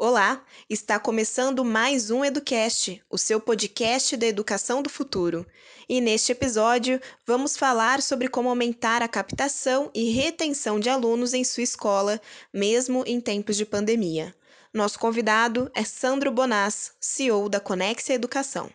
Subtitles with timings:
[0.00, 5.44] Olá, está começando mais um Educast, o seu podcast da educação do futuro.
[5.88, 11.42] E neste episódio, vamos falar sobre como aumentar a captação e retenção de alunos em
[11.42, 12.20] sua escola,
[12.54, 14.32] mesmo em tempos de pandemia.
[14.72, 18.70] Nosso convidado é Sandro Bonaz, CEO da Conexia Educação.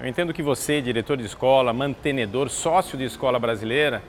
[0.00, 4.02] Eu entendo que você, diretor de escola, mantenedor, sócio de escola brasileira,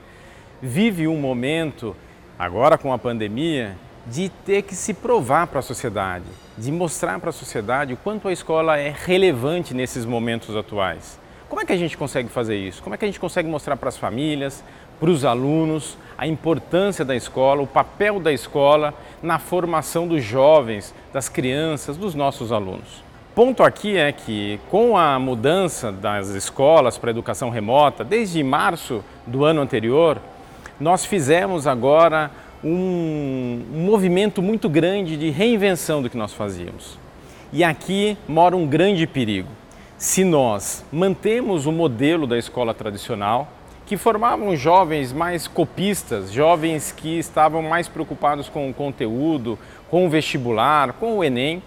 [0.62, 1.94] vive um momento,
[2.38, 6.24] agora com a pandemia, de ter que se provar para a sociedade,
[6.56, 11.20] de mostrar para a sociedade o quanto a escola é relevante nesses momentos atuais.
[11.46, 12.82] Como é que a gente consegue fazer isso?
[12.82, 14.64] Como é que a gente consegue mostrar para as famílias,
[14.98, 20.94] para os alunos, a importância da escola, o papel da escola na formação dos jovens,
[21.12, 23.11] das crianças, dos nossos alunos?
[23.34, 29.42] Ponto aqui é que, com a mudança das escolas para educação remota, desde março do
[29.46, 30.20] ano anterior,
[30.78, 32.30] nós fizemos agora
[32.62, 36.98] um movimento muito grande de reinvenção do que nós fazíamos.
[37.50, 39.48] E aqui mora um grande perigo.
[39.96, 43.48] Se nós mantemos o modelo da escola tradicional,
[43.86, 50.10] que formavam jovens mais copistas, jovens que estavam mais preocupados com o conteúdo, com o
[50.10, 51.62] vestibular, com o Enem,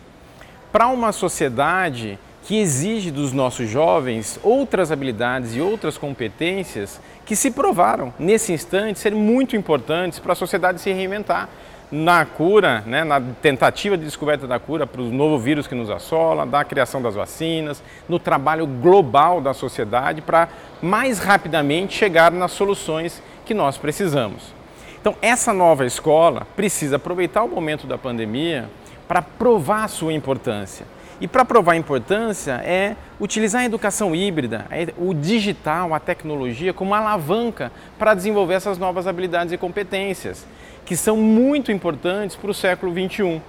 [0.75, 7.49] para uma sociedade que exige dos nossos jovens outras habilidades e outras competências que se
[7.49, 11.47] provaram nesse instante serem muito importantes para a sociedade se reinventar
[11.89, 15.89] na cura, né, na tentativa de descoberta da cura para o novo vírus que nos
[15.89, 20.49] assola, da criação das vacinas, no trabalho global da sociedade para
[20.81, 24.53] mais rapidamente chegar nas soluções que nós precisamos.
[24.99, 28.69] Então, essa nova escola precisa aproveitar o momento da pandemia
[29.07, 30.85] para provar a sua importância.
[31.19, 34.65] E para provar a importância é utilizar a educação híbrida,
[34.97, 40.45] o digital, a tecnologia como alavanca para desenvolver essas novas habilidades e competências,
[40.85, 43.41] que são muito importantes para o século 21.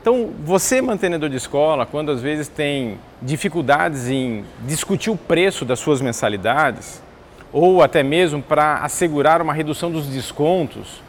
[0.00, 5.80] Então, você, mantenedor de escola, quando às vezes tem dificuldades em discutir o preço das
[5.80, 7.02] suas mensalidades,
[7.50, 11.02] ou até mesmo para assegurar uma redução dos descontos,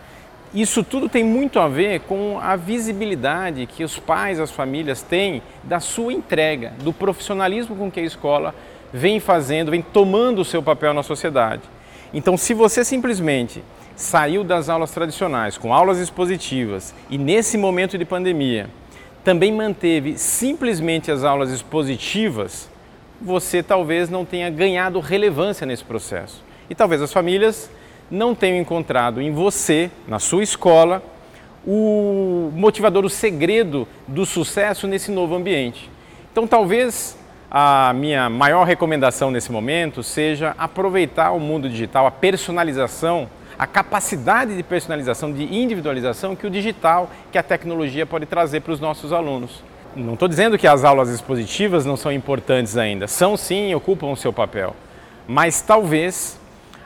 [0.55, 5.41] isso tudo tem muito a ver com a visibilidade que os pais, as famílias têm
[5.63, 8.55] da sua entrega, do profissionalismo com que a escola
[8.93, 11.63] vem fazendo, vem tomando o seu papel na sociedade.
[12.13, 13.61] Então, se você simplesmente
[13.97, 18.69] saiu das aulas tradicionais com aulas expositivas e nesse momento de pandemia
[19.25, 22.69] também manteve simplesmente as aulas expositivas,
[23.19, 26.43] você talvez não tenha ganhado relevância nesse processo.
[26.69, 27.69] E talvez as famílias
[28.09, 31.03] não tenham encontrado em você, na sua escola,
[31.65, 35.89] o motivador, o segredo do sucesso nesse novo ambiente.
[36.31, 37.17] Então, talvez
[37.49, 44.55] a minha maior recomendação nesse momento seja aproveitar o mundo digital, a personalização, a capacidade
[44.55, 49.13] de personalização, de individualização que o digital, que a tecnologia pode trazer para os nossos
[49.13, 49.63] alunos.
[49.95, 54.17] Não estou dizendo que as aulas expositivas não são importantes ainda, são sim, ocupam o
[54.17, 54.75] seu papel,
[55.25, 56.37] mas talvez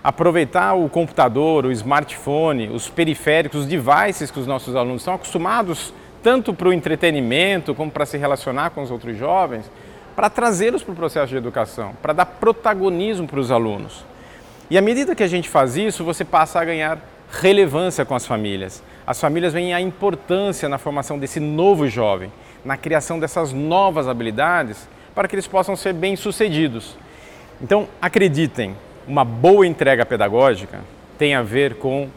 [0.03, 5.93] aproveitar o computador, o smartphone, os periféricos, os devices que os nossos alunos estão acostumados
[6.21, 9.69] tanto para o entretenimento como para se relacionar com os outros jovens,
[10.15, 14.03] para trazê-los para o processo de educação, para dar protagonismo para os alunos.
[14.69, 16.99] E à medida que a gente faz isso, você passa a ganhar
[17.31, 18.83] relevância com as famílias.
[19.07, 22.31] As famílias veem a importância na formação desse novo jovem,
[22.65, 26.97] na criação dessas novas habilidades, para que eles possam ser bem-sucedidos.
[27.61, 28.75] Então, acreditem,
[29.09, 30.81] uma boa entrega pedagógica
[31.17, 32.07] tem a ver com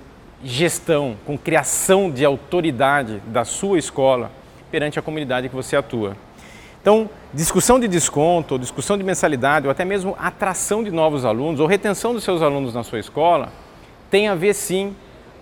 [0.44, 4.30] gestão, com criação de autoridade da sua escola
[4.70, 6.14] perante a comunidade que você atua.
[6.82, 11.66] Então, discussão de desconto, discussão de mensalidade, ou até mesmo atração de novos alunos, ou
[11.66, 13.50] retenção dos seus alunos na sua escola,
[14.10, 14.94] tem a ver sim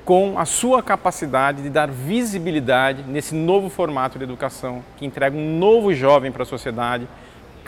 [0.05, 5.59] com a sua capacidade de dar visibilidade nesse novo formato de educação, que entrega um
[5.59, 7.09] novo jovem para a sociedade,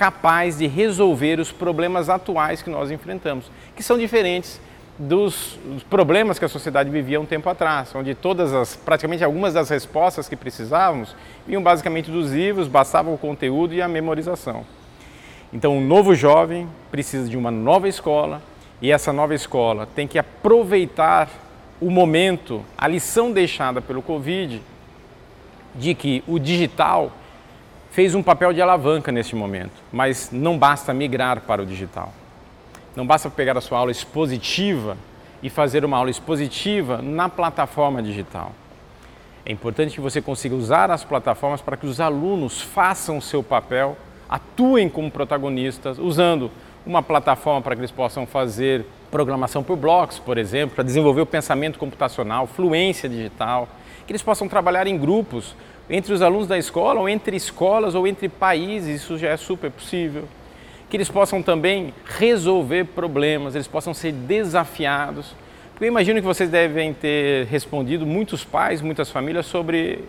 [0.02, 4.60] capaz de resolver os problemas atuais que nós enfrentamos, que são diferentes
[4.99, 5.56] dos,
[5.88, 10.28] problemas que a sociedade vivia um tempo atrás, onde todas as, praticamente algumas das respostas
[10.28, 11.14] que precisávamos
[11.46, 14.66] vinham basicamente dos livros, bastava o conteúdo e a memorização.
[15.52, 18.43] Então, um novo jovem precisa de uma nova escola
[18.81, 21.28] e essa nova escola tem que aproveitar
[21.81, 24.60] o momento, a lição deixada pelo Covid,
[25.76, 27.12] de que o digital
[27.93, 32.12] fez um papel de alavanca neste momento, mas não basta migrar para o digital.
[32.97, 34.97] Não basta pegar a sua aula expositiva
[35.43, 38.53] e fazer uma aula expositiva na plataforma digital.
[39.44, 43.43] É importante que você consiga usar as plataformas para que os alunos façam o seu
[43.43, 43.97] papel,
[44.29, 46.50] atuem como protagonistas, usando
[46.87, 51.26] uma plataforma para que eles possam fazer programação por blocos, por exemplo, para desenvolver o
[51.26, 53.69] pensamento computacional, fluência digital,
[54.06, 55.55] que eles possam trabalhar em grupos
[55.88, 59.70] entre os alunos da escola, ou entre escolas, ou entre países, isso já é super
[59.70, 60.25] possível.
[60.88, 65.35] Que eles possam também resolver problemas, eles possam ser desafiados.
[65.73, 70.05] Porque eu imagino que vocês devem ter respondido, muitos pais, muitas famílias, sobre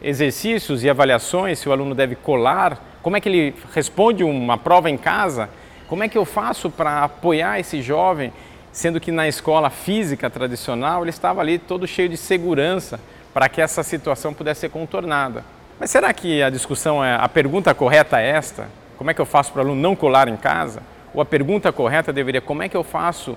[0.00, 4.88] exercícios e avaliações, se o aluno deve colar, como é que ele responde uma prova
[4.88, 5.50] em casa,
[5.88, 8.32] como é que eu faço para apoiar esse jovem,
[8.72, 13.00] sendo que na escola física tradicional ele estava ali todo cheio de segurança
[13.32, 15.44] para que essa situação pudesse ser contornada.
[15.78, 18.68] Mas será que a discussão é a pergunta correta é esta?
[18.96, 20.82] Como é que eu faço para o aluno não colar em casa?
[21.14, 23.36] Ou a pergunta correta deveria como é que eu faço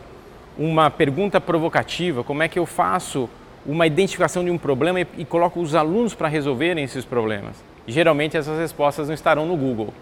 [0.57, 2.23] uma pergunta provocativa?
[2.23, 3.29] Como é que eu faço
[3.65, 7.57] uma identificação de um problema e, e coloco os alunos para resolverem esses problemas?
[7.87, 9.93] Geralmente essas respostas não estarão no Google.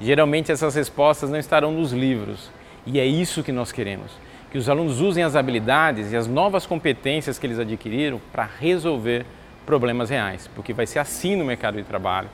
[0.00, 2.50] Geralmente essas respostas não estarão nos livros.
[2.86, 4.10] E é isso que nós queremos,
[4.50, 9.26] que os alunos usem as habilidades e as novas competências que eles adquiriram para resolver
[9.66, 12.28] problemas reais, porque vai ser assim no mercado de trabalho,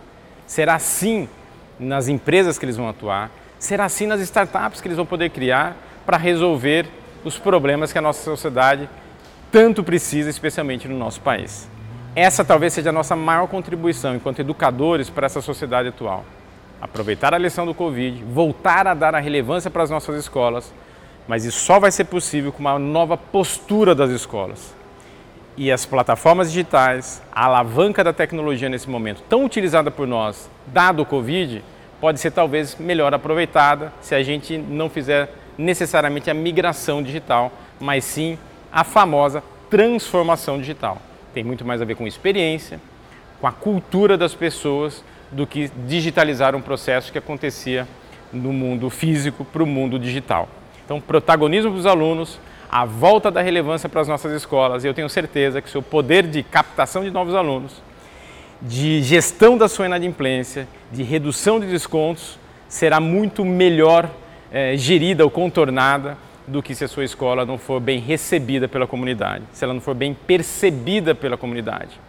[0.47, 1.29] será assim
[1.79, 5.77] nas empresas que eles vão atuar, será assim nas startups que eles vão poder criar
[6.07, 6.87] para resolver
[7.25, 8.89] os problemas que a nossa sociedade
[9.51, 11.69] tanto precisa, especialmente no nosso país.
[12.15, 16.25] Essa talvez seja a nossa maior contribuição enquanto educadores para essa sociedade atual
[16.81, 20.73] aproveitar a lição do Covid, voltar a dar a relevância para as nossas escolas,
[21.27, 24.75] mas isso só vai ser possível com uma nova postura das escolas.
[25.57, 31.03] E as plataformas digitais, a alavanca da tecnologia nesse momento, tão utilizada por nós, dado
[31.03, 31.65] o Covid,
[32.01, 37.51] pode ser talvez melhor aproveitada se a gente não fizer necessariamente a migração digital,
[37.81, 38.39] mas sim
[38.71, 41.01] a famosa transformação digital.
[41.33, 42.79] Tem muito mais a ver com experiência,
[43.41, 47.87] com a cultura das pessoas, do que digitalizar um processo que acontecia
[48.33, 50.49] no mundo físico para o mundo digital.
[50.85, 52.39] Então, protagonismo dos alunos,
[52.71, 55.83] a volta da relevância para as nossas escolas, e eu tenho certeza que o seu
[55.83, 57.83] poder de captação de novos alunos,
[58.61, 62.39] de gestão da sua inadimplência, de redução de descontos,
[62.69, 64.09] será muito melhor
[64.51, 68.87] é, gerida ou contornada do que se a sua escola não for bem recebida pela
[68.87, 72.01] comunidade, se ela não for bem percebida pela comunidade.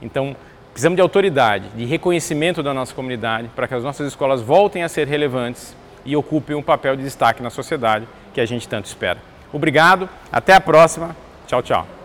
[0.00, 0.36] Então,
[0.72, 4.88] Precisamos de autoridade, de reconhecimento da nossa comunidade para que as nossas escolas voltem a
[4.88, 9.18] ser relevantes e ocupem um papel de destaque na sociedade que a gente tanto espera.
[9.52, 11.16] Obrigado, até a próxima.
[11.46, 11.99] Tchau, tchau.